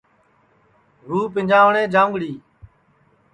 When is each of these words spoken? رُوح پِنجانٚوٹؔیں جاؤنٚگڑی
رُوح 1.07 1.25
پِنجانٚوٹؔیں 1.33 1.87
جاؤنٚگڑی 1.93 2.31